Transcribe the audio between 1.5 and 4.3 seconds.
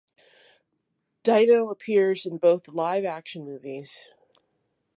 appears in both live-action movies.